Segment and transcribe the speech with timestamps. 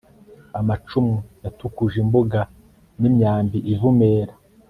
[0.59, 2.39] amacumu yatukuje imbuga
[2.99, 4.33] n'imyambi ivumera